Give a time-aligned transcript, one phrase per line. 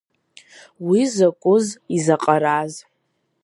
[0.87, 2.73] Уи закәыз, изаҟараз…